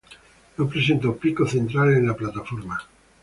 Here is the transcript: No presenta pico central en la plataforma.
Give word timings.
No 0.57 0.67
presenta 0.67 1.13
pico 1.13 1.45
central 1.47 1.93
en 1.93 2.07
la 2.07 2.15
plataforma. 2.15 2.79